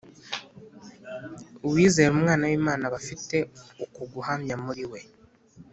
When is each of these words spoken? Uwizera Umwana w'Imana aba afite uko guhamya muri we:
Uwizera 1.65 2.11
Umwana 2.17 2.43
w'Imana 2.49 2.83
aba 2.87 2.97
afite 3.01 3.37
uko 3.83 4.01
guhamya 4.13 4.55
muri 4.63 4.83
we: 4.91 4.99